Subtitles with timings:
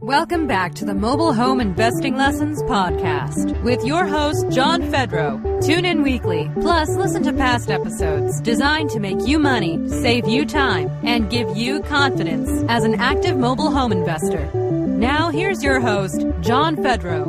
[0.00, 5.64] Welcome back to the Mobile Home Investing Lessons Podcast with your host, John Fedro.
[5.64, 10.44] Tune in weekly, plus listen to past episodes designed to make you money, save you
[10.44, 14.50] time, and give you confidence as an active mobile home investor.
[14.54, 17.24] Now, here's your host, John Fedro.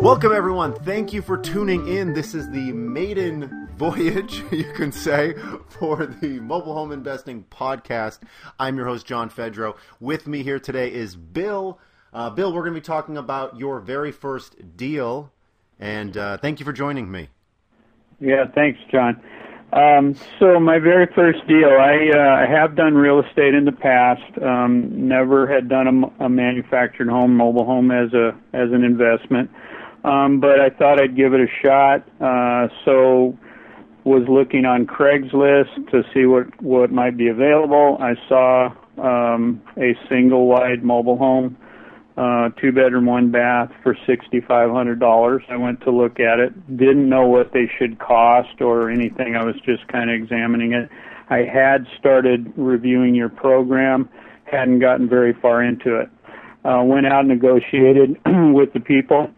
[0.00, 0.72] Welcome, everyone.
[0.72, 2.12] Thank you for tuning in.
[2.12, 5.34] This is the maiden voyage, you can say,
[5.68, 8.20] for the Mobile Home Investing Podcast.
[8.58, 9.76] I'm your host, John Fedro.
[10.00, 11.78] With me here today is Bill.
[12.12, 15.30] Uh, Bill, we're going to be talking about your very first deal,
[15.78, 17.28] and uh, thank you for joining me.
[18.18, 19.22] Yeah, thanks, John.
[19.74, 24.22] Um, so my very first deal, I uh, have done real estate in the past.
[24.40, 29.50] Um, never had done a, a manufactured home, mobile home as a as an investment,
[30.04, 32.08] um, but I thought I'd give it a shot.
[32.20, 33.36] Uh, so
[34.06, 37.98] was looking on Craigslist to see what what might be available.
[38.00, 41.56] I saw um, a single wide mobile home,
[42.16, 45.42] uh, two bedroom, one bath for sixty five hundred dollars.
[45.50, 46.76] I went to look at it.
[46.76, 49.34] Didn't know what they should cost or anything.
[49.34, 50.88] I was just kind of examining it.
[51.28, 54.08] I had started reviewing your program,
[54.44, 56.08] hadn't gotten very far into it.
[56.64, 58.16] Uh, went out and negotiated
[58.54, 59.30] with the people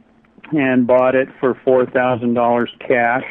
[0.53, 3.25] and bought it for four thousand dollars cash.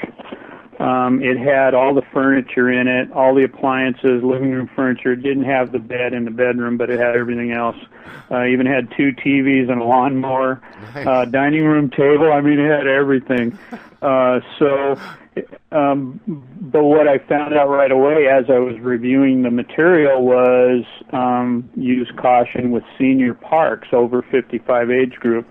[0.79, 5.13] Um, it had all the furniture in it, all the appliances, living room furniture.
[5.13, 7.77] It didn't have the bed in the bedroom, but it had everything else.
[8.29, 10.61] Uh, even had two TVs and a lawnmower,
[10.93, 11.07] nice.
[11.07, 12.31] uh, dining room table.
[12.31, 13.57] I mean, it had everything.
[13.99, 14.95] Uh, so,
[15.71, 16.21] um,
[16.61, 21.67] but what I found out right away as I was reviewing the material was um,
[21.75, 25.47] use caution with senior parks over 55 age group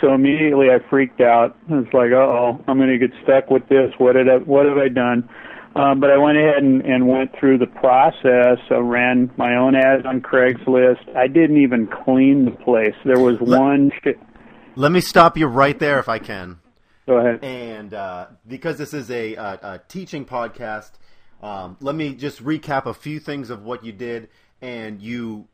[0.00, 1.56] so immediately I freaked out.
[1.68, 3.92] It's like, oh, I'm going to get stuck with this.
[3.98, 5.28] What did I, what have I done?
[5.76, 8.58] Um, but I went ahead and, and went through the process.
[8.70, 11.16] I ran my own ads on Craigslist.
[11.16, 12.94] I didn't even clean the place.
[13.04, 13.92] There was let, one.
[14.02, 14.18] Sh-
[14.74, 16.58] let me stop you right there, if I can.
[17.06, 17.44] Go ahead.
[17.44, 20.90] And uh, because this is a, a, a teaching podcast,
[21.42, 24.28] um, let me just recap a few things of what you did.
[24.60, 25.46] And you,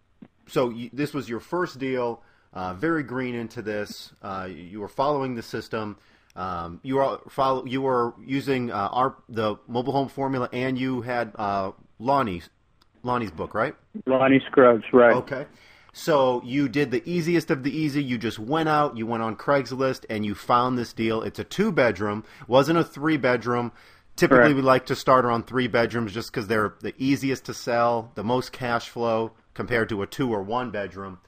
[0.49, 2.23] so you, this was your first deal
[2.57, 4.13] uh, very green into this.
[4.23, 5.99] Uh, you were following the system.
[6.35, 11.03] Um, you were follow, you were using uh, our the mobile home formula, and you
[11.03, 12.49] had uh, Lonnie's
[13.03, 13.75] Lonnie's book, right?
[14.07, 15.17] Lonnie Scruggs, right?
[15.17, 15.47] Okay.
[15.93, 18.03] So you did the easiest of the easy.
[18.03, 21.23] You just went out, you went on Craigslist, and you found this deal.
[21.23, 23.71] It's a two bedroom, wasn't a three bedroom.
[24.17, 24.57] Typically, Correct.
[24.57, 28.25] we like to start around three bedrooms just because they're the easiest to sell, the
[28.25, 31.19] most cash flow compared to a two or one bedroom.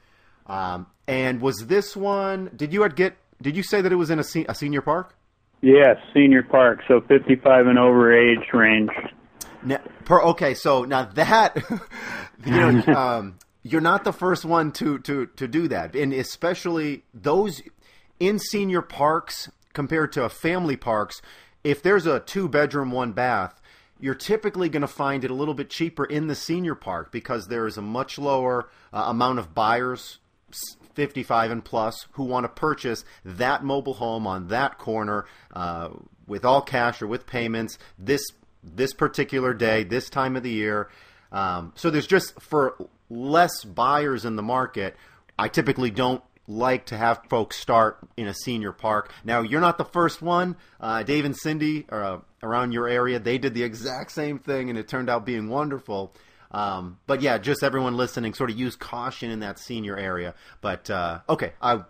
[0.49, 2.51] Um, and was this one?
[2.55, 3.17] Did you get?
[3.41, 5.15] Did you say that it was in a, se- a senior park?
[5.61, 6.81] Yes, senior park.
[6.89, 8.91] So 55 and over age range.
[9.63, 11.57] Now, per, okay, so now that
[12.45, 17.05] you know, um, you're not the first one to to to do that, and especially
[17.13, 17.63] those
[18.21, 21.21] in senior parks compared to a family parks.
[21.65, 23.61] If there's a two bedroom, one bath,
[24.01, 27.49] you're typically going to find it a little bit cheaper in the senior park because
[27.49, 30.19] there is a much lower uh, amount of buyers
[30.95, 35.91] 55 and plus who want to purchase that mobile home on that corner uh,
[36.27, 38.23] with all cash or with payments this
[38.63, 40.91] this particular day, this time of the year.
[41.31, 42.77] Um, so there's just for
[43.09, 44.97] less buyers in the market.
[45.39, 49.13] I typically don't like to have folks start in a senior park.
[49.25, 50.57] Now you're not the first one.
[50.81, 54.79] Uh, Dave and Cindy uh, around your area, they did the exact same thing, and
[54.79, 56.13] it turned out being wonderful.
[56.51, 60.35] Um, but yeah, just everyone listening, sort of use caution in that senior area.
[60.61, 61.83] But uh, okay, I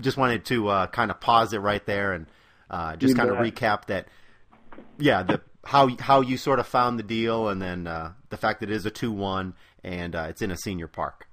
[0.00, 2.26] just wanted to uh, kind of pause it right there and
[2.70, 4.06] uh, just kind of recap that.
[4.98, 8.60] Yeah, the how how you sort of found the deal, and then uh, the fact
[8.60, 11.26] that it is a two one and uh, it's in a senior park.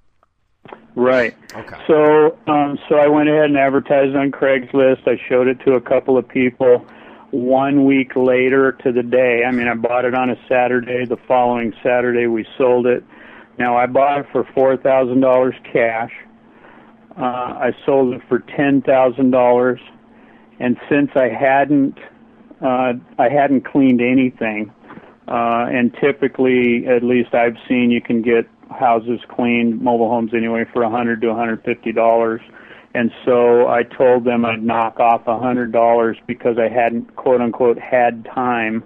[0.96, 1.38] Right.
[1.56, 1.78] Okay.
[1.88, 5.08] So, um, so I went ahead and advertised on Craigslist.
[5.08, 6.86] I showed it to a couple of people
[7.32, 9.44] one week later to the day.
[9.46, 11.06] I mean, I bought it on a Saturday.
[11.06, 13.04] The following Saturday, we sold it.
[13.60, 16.12] Now, I bought it for four thousand dollars cash.
[17.18, 19.80] Uh, I sold it for ten thousand dollars,
[20.60, 21.98] and since I hadn't,
[22.62, 24.72] uh, I hadn't cleaned anything,
[25.28, 30.66] uh, and typically, at least I've seen, you can get houses cleaned, mobile homes anyway,
[30.72, 32.42] for a hundred to a hundred fifty dollars.
[32.94, 37.42] And so I told them I'd knock off a hundred dollars because I hadn't quote
[37.42, 38.84] unquote had time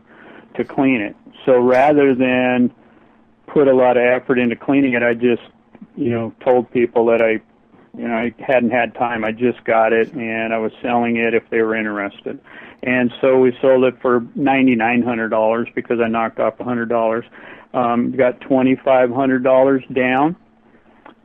[0.55, 1.15] to clean it.
[1.45, 2.73] So rather than
[3.47, 5.43] put a lot of effort into cleaning it, I just,
[5.95, 7.41] you know, told people that I,
[7.97, 9.23] you know, I hadn't had time.
[9.23, 12.39] I just got it and I was selling it if they were interested.
[12.83, 16.63] And so we sold it for ninety nine hundred dollars because I knocked off a
[16.63, 17.25] hundred dollars.
[17.73, 20.35] Um, got twenty five hundred dollars down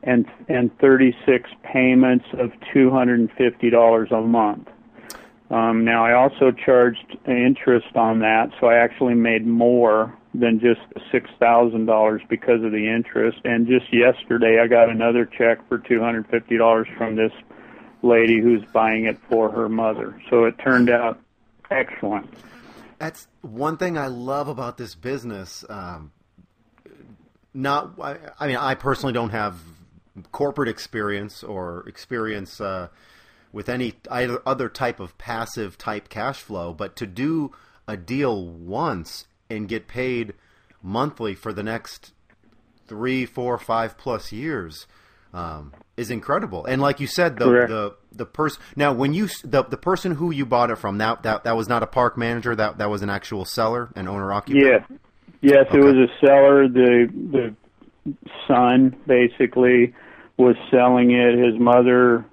[0.07, 4.67] and and 36 payments of $250 a month.
[5.49, 10.81] Um, now I also charged interest on that, so I actually made more than just
[11.11, 13.39] six thousand dollars because of the interest.
[13.45, 17.31] And just yesterday, I got another check for two hundred fifty dollars from this
[18.01, 20.21] lady who's buying it for her mother.
[20.29, 21.19] So it turned out
[21.71, 22.29] excellent.
[22.99, 25.63] That's one thing I love about this business.
[25.69, 26.11] Um,
[27.53, 29.59] not, I, I mean, I personally don't have
[30.31, 32.59] corporate experience or experience.
[32.61, 32.89] Uh,
[33.53, 37.51] with any other type of passive type cash flow, but to do
[37.87, 40.33] a deal once and get paid
[40.83, 42.11] monthly for the next
[42.87, 44.85] three, four, five plus years
[45.33, 46.65] um, is incredible.
[46.65, 47.69] And like you said, the Correct.
[47.69, 51.23] the the person now when you the the person who you bought it from that
[51.23, 54.31] that that was not a park manager that that was an actual seller, an owner
[54.31, 54.65] occupant.
[54.65, 54.97] Yeah,
[55.41, 55.79] yes, Okay.
[55.79, 56.67] it was a seller.
[56.67, 57.07] The
[58.05, 58.13] the
[58.47, 59.93] son basically
[60.37, 61.37] was selling it.
[61.37, 62.25] His mother,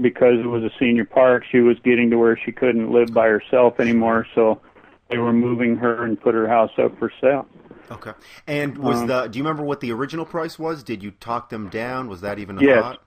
[0.00, 3.26] because it was a senior park, she was getting to where she couldn't live by
[3.28, 4.26] herself anymore.
[4.34, 4.60] So
[5.10, 7.46] they were moving her and put her house up for sale.
[7.90, 8.12] Okay.
[8.46, 10.82] And was Um, the do you remember what the original price was?
[10.82, 12.08] Did you talk them down?
[12.08, 12.82] Was that even a Yes.
[12.82, 13.02] thought?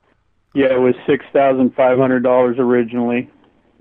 [0.53, 3.29] Yeah, it was six thousand five hundred dollars originally.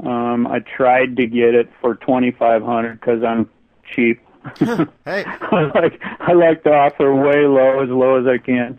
[0.04, 3.48] Um, I tried to get it for twenty five hundred because I'm
[3.94, 4.20] cheap.
[5.04, 8.78] Hey, I like I like to offer way low, as low as I can.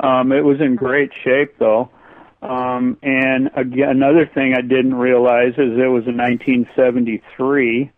[0.00, 1.90] Um, it was in great shape though.
[2.42, 7.90] Um, and again, another thing I didn't realize is it was in 1973,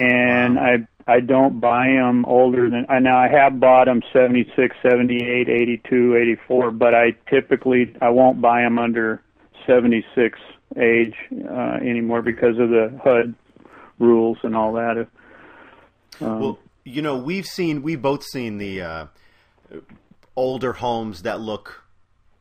[0.00, 4.76] and I I don't buy them older than I now I have bought them 76,
[4.82, 9.22] 78, 82, 84, but I typically I won't buy them under
[9.66, 10.38] 76
[10.76, 11.14] age
[11.48, 13.34] uh, anymore because of the HUD
[13.98, 15.08] rules and all that.
[16.20, 19.06] Um, Well, you know, we've seen, we both seen the uh,
[20.38, 21.82] older homes that look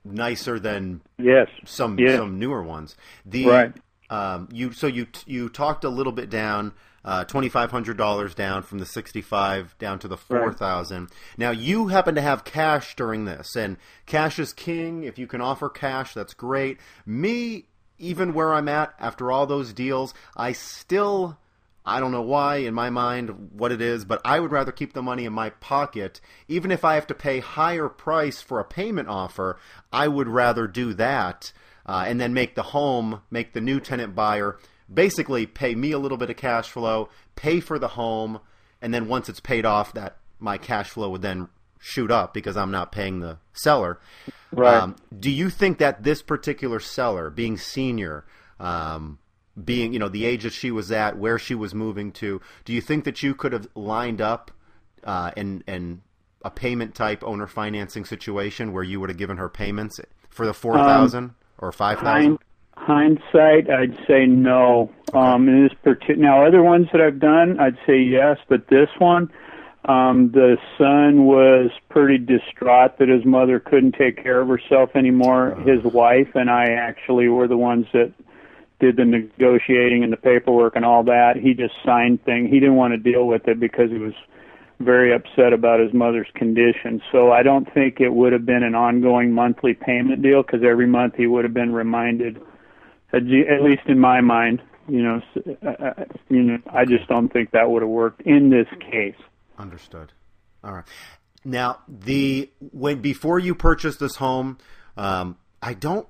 [0.06, 2.18] nicer than yes, some Yeah.
[2.18, 2.96] some newer ones.
[3.26, 3.74] The Right.
[4.10, 6.74] um, you so you you talked a little bit down.
[7.04, 11.10] Uh, twenty five hundred dollars down from the sixty five down to the four thousand.
[11.38, 15.04] Now you happen to have cash during this, and cash is king.
[15.04, 16.78] If you can offer cash, that's great.
[17.06, 17.66] Me,
[17.98, 21.38] even where I'm at after all those deals, I still
[21.88, 24.94] I don't know why in my mind what it is, but I would rather keep
[24.94, 26.19] the money in my pocket.
[26.48, 29.57] Even if I have to pay higher price for a payment offer,
[29.92, 31.51] I would rather do that
[31.86, 34.57] uh, and then make the home, make the new tenant buyer
[34.92, 38.39] basically pay me a little bit of cash flow, pay for the home,
[38.81, 41.50] and then once it's paid off, that my cash flow would then
[41.80, 44.00] shoot up because I'm not paying the seller.
[44.51, 44.94] Right.
[45.19, 48.25] do you think that this particular seller, being senior,
[48.60, 49.19] um,
[49.63, 52.74] being you know the age that she was at, where she was moving to, do
[52.74, 54.51] you think that you could have lined up
[55.04, 56.01] uh, in in
[56.44, 60.00] a payment type owner financing situation where you would have given her payments
[60.30, 62.39] for the four thousand or five thousand?
[62.75, 64.92] Hindsight, I'd say no.
[65.13, 68.88] Um, in this particular, now, other ones that I've done, I'd say yes, but this
[69.00, 69.31] one,
[69.86, 75.56] um, the son was pretty distraught that his mother couldn't take care of herself anymore.
[75.65, 78.13] His wife and I actually were the ones that
[78.79, 81.35] did the negotiating and the paperwork and all that.
[81.41, 82.47] He just signed thing.
[82.47, 84.13] He didn't want to deal with it because he was
[84.79, 87.01] very upset about his mother's condition.
[87.12, 90.85] So I don't think it would have been an ongoing monthly payment deal because every
[90.85, 92.39] month he would have been reminded.
[93.13, 95.22] At least in my mind, you know,
[95.65, 99.15] uh, you know, I just don't think that would have worked in this case.
[99.57, 100.13] Understood.
[100.63, 100.86] All right.
[101.43, 104.57] Now, the when before you purchased this home,
[104.98, 106.07] um, I don't,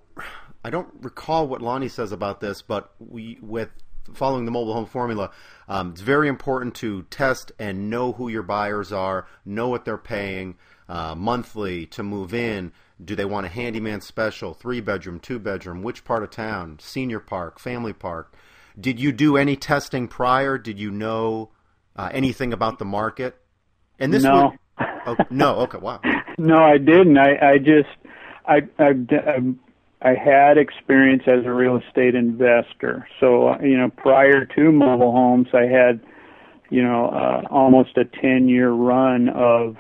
[0.68, 3.70] I don't recall what Lonnie says about this, but we with
[4.14, 5.32] following the mobile home formula,
[5.70, 9.98] um, it's very important to test and know who your buyers are, know what they're
[9.98, 10.58] paying
[10.90, 12.74] uh, monthly to move in.
[13.02, 17.22] Do they want a handyman special, three bedroom, two bedroom, which part of town, senior
[17.22, 18.34] park, family park?
[18.78, 20.58] Did you do any testing prior?
[20.58, 21.52] Did you know
[21.96, 23.38] uh, anything about the market?
[24.00, 24.58] And this No.
[24.80, 26.02] would, oh, no, okay, wow,
[26.38, 27.18] No, I didn't.
[27.18, 27.88] I I just
[28.46, 28.60] I
[28.92, 29.62] d- um,
[30.02, 33.08] I had experience as a real estate investor.
[33.20, 36.00] So uh, you know, prior to mobile homes, I had
[36.70, 39.76] you know uh, almost a ten year run of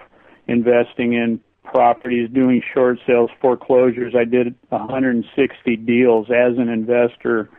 [0.47, 4.15] investing in properties, doing short sales, foreclosures.
[4.17, 7.49] I did 160 deals as an investor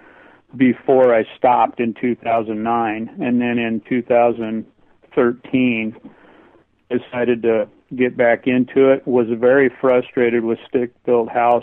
[0.57, 5.97] before I stopped in 2009, and then in 2013
[6.91, 9.07] decided to get back into it.
[9.07, 11.63] Was very frustrated with stick built house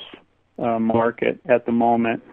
[0.58, 2.24] uh, market at the moment,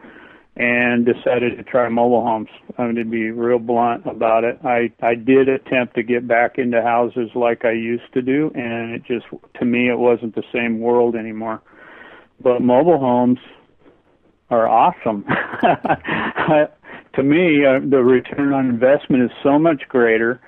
[0.56, 2.48] and decided to try mobile homes.
[2.78, 6.28] I mean, going to be real blunt about it, I I did attempt to get
[6.28, 9.26] back into houses like I used to do, and it just
[9.58, 11.62] to me it wasn't the same world anymore.
[12.40, 13.38] but mobile homes
[14.50, 15.24] are awesome.
[17.14, 20.40] to me, uh, the return on investment is so much greater.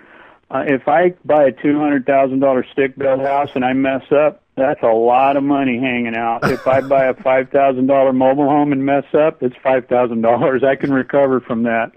[0.51, 4.03] Uh, if I buy a two hundred thousand dollar stick built house and I mess
[4.13, 6.51] up, that's a lot of money hanging out.
[6.51, 10.23] If I buy a five thousand dollar mobile home and mess up, it's five thousand
[10.23, 10.63] dollars.
[10.63, 11.93] I can recover from that.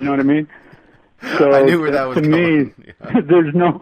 [0.00, 0.48] You know what I mean?
[1.38, 2.64] So I knew where that was to going.
[2.66, 3.20] me, yeah.
[3.20, 3.80] there's no,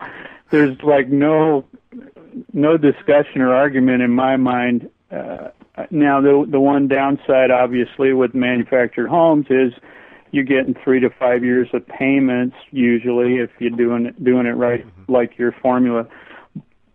[0.51, 1.65] there's like no,
[2.53, 4.91] no discussion or argument in my mind.
[5.11, 5.49] Uh,
[5.91, 9.73] now, the the one downside, obviously, with manufactured homes is
[10.31, 14.57] you're getting three to five years of payments usually if you're doing it doing it
[14.57, 15.13] right, mm-hmm.
[15.13, 16.07] like your formula.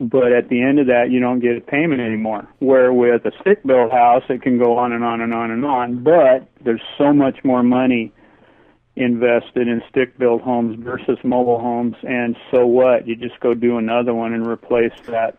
[0.03, 2.48] But at the end of that, you don't get a payment anymore.
[2.60, 5.63] Where with a stick built house, it can go on and on and on and
[5.63, 6.03] on.
[6.03, 8.12] But there's so much more money
[8.95, 13.07] invested in stick built homes versus mobile homes, and so what?
[13.07, 15.38] You just go do another one and replace that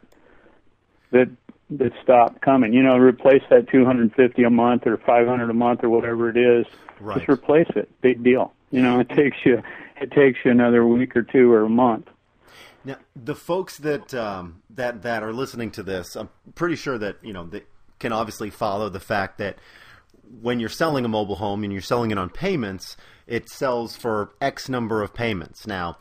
[1.10, 1.30] that
[1.70, 2.72] that stopped coming.
[2.72, 6.66] You know, replace that 250 a month or 500 a month or whatever it is.
[7.00, 7.18] Right.
[7.18, 7.90] Just replace it.
[8.00, 8.52] Big deal.
[8.70, 9.62] You know, it takes you
[10.00, 12.08] it takes you another week or two or a month.
[12.84, 17.16] Now, the folks that um, that that are listening to this, I'm pretty sure that
[17.22, 17.62] you know they
[17.98, 19.58] can obviously follow the fact that
[20.40, 24.32] when you're selling a mobile home and you're selling it on payments, it sells for
[24.40, 25.66] X number of payments.
[25.66, 25.96] Now,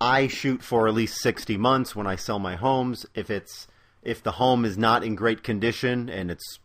[0.00, 3.04] I shoot for at least 60 months when I sell my homes.
[3.14, 3.66] If it's
[4.02, 6.58] if the home is not in great condition and it's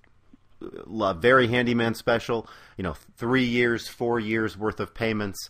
[0.62, 2.48] a very handyman special,
[2.78, 5.50] you know, three years, four years worth of payments.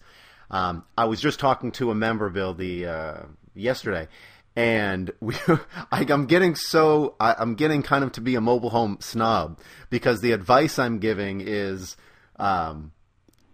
[0.50, 3.21] Um, I was just talking to a member, Bill, the uh,
[3.55, 4.07] yesterday,
[4.55, 5.36] and we,
[5.91, 9.60] I, am getting so I, am getting kind of to be a mobile home snob
[9.89, 11.98] because the advice I'm giving is.
[12.38, 12.91] Um,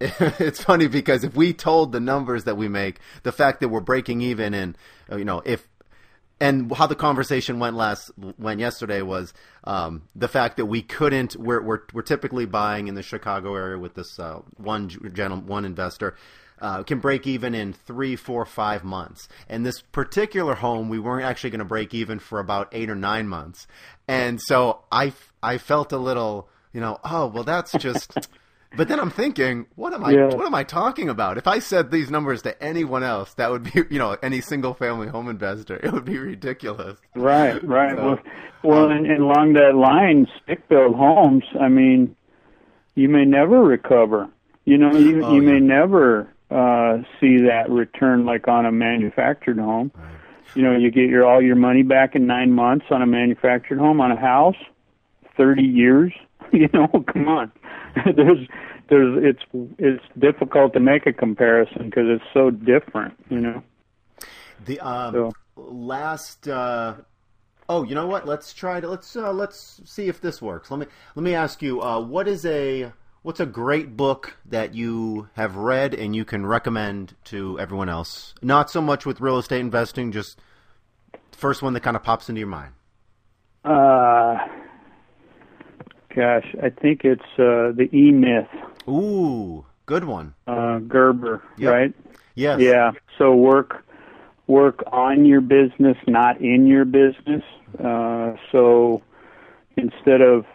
[0.00, 3.80] it's funny because if we told the numbers that we make, the fact that we're
[3.80, 4.78] breaking even, and
[5.10, 5.68] you know, if
[6.40, 11.36] and how the conversation went last went yesterday was um, the fact that we couldn't
[11.36, 15.64] we're, we're, we're typically buying in the Chicago area with this uh, one gentleman one
[15.64, 16.16] investor
[16.60, 21.24] uh, can break even in three four five months and this particular home we weren't
[21.24, 23.66] actually going to break even for about eight or nine months
[24.08, 25.12] and so I
[25.42, 28.28] I felt a little you know oh well that's just
[28.76, 30.12] But then I'm thinking, what am I?
[30.12, 30.26] Yeah.
[30.26, 31.38] What am I talking about?
[31.38, 34.74] If I said these numbers to anyone else, that would be, you know, any single
[34.74, 36.98] family home investor, it would be ridiculous.
[37.16, 37.96] Right, right.
[37.96, 38.18] So, well,
[38.62, 41.44] well, um, and, and along that line, stick built homes.
[41.60, 42.14] I mean,
[42.94, 44.28] you may never recover.
[44.64, 45.52] You know, you oh, you yeah.
[45.52, 49.92] may never uh, see that return like on a manufactured home.
[49.94, 50.06] Right.
[50.54, 53.78] You know, you get your all your money back in nine months on a manufactured
[53.78, 54.56] home on a house,
[55.36, 56.12] thirty years.
[56.52, 57.52] You know, come on.
[58.16, 58.48] there's
[58.88, 59.42] there's it's
[59.78, 63.62] it's difficult to make a comparison because it's so different, you know.
[64.64, 65.32] The um, so.
[65.56, 66.96] last uh,
[67.68, 68.26] oh, you know what?
[68.26, 70.70] Let's try to let's uh, let's see if this works.
[70.70, 74.74] Let me let me ask you uh, what is a what's a great book that
[74.74, 78.34] you have read and you can recommend to everyone else?
[78.42, 80.38] Not so much with real estate investing, just
[81.32, 82.72] first one that kind of pops into your mind.
[83.64, 84.38] Uh
[86.14, 88.48] Gosh, I think it's uh, the E Myth.
[88.88, 90.34] Ooh, good one.
[90.46, 91.72] Uh, Gerber, yep.
[91.72, 91.94] right?
[92.34, 92.60] Yes.
[92.60, 92.92] Yeah.
[93.16, 93.84] So work
[94.48, 97.44] work on your business, not in your business.
[97.78, 99.02] Uh, so
[99.76, 100.46] instead of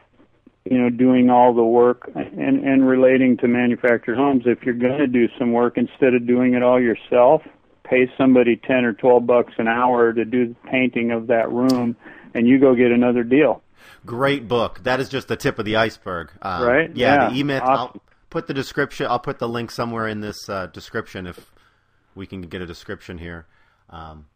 [0.65, 4.97] you know doing all the work and and relating to manufactured homes, if you're going
[4.97, 7.41] to do some work, instead of doing it all yourself,
[7.83, 11.95] pay somebody ten or twelve bucks an hour to do the painting of that room,
[12.33, 13.61] and you go get another deal.
[14.05, 14.81] Great book.
[14.83, 16.31] That is just the tip of the iceberg.
[16.41, 16.95] Um, right?
[16.95, 17.29] Yeah, yeah.
[17.29, 17.61] the E-Myth.
[17.63, 17.75] Awesome.
[17.75, 19.07] I'll put the description.
[19.07, 21.51] I'll put the link somewhere in this uh, description if
[22.15, 23.47] we can get a description here.
[23.89, 24.27] Um,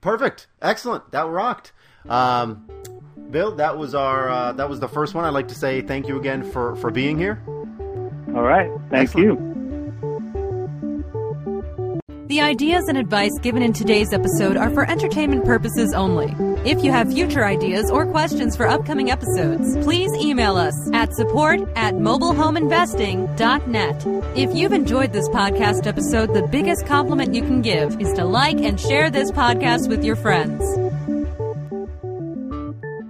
[0.00, 0.46] perfect.
[0.62, 1.10] Excellent.
[1.12, 1.72] That rocked.
[2.08, 2.68] Um,
[3.34, 5.24] Bill, that was our uh, that was the first one.
[5.24, 7.42] I'd like to say thank you again for for being here.
[8.28, 8.70] All right.
[8.90, 9.40] Thank Excellent.
[9.40, 9.54] you.
[12.28, 16.32] The ideas and advice given in today's episode are for entertainment purposes only.
[16.64, 21.60] If you have future ideas or questions for upcoming episodes, please email us at support
[21.74, 24.06] at mobilehomeinvesting.net.
[24.36, 28.60] If you've enjoyed this podcast episode, the biggest compliment you can give is to like
[28.60, 30.62] and share this podcast with your friends.